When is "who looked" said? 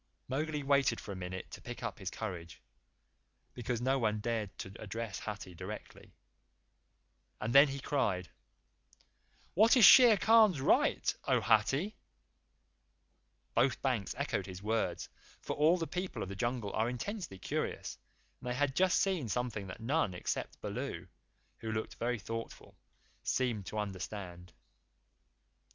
21.59-21.93